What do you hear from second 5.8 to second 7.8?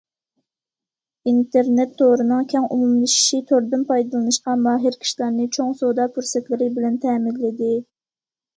سودا پۇرسەتلىرى بىلەن تەمىنلىدى.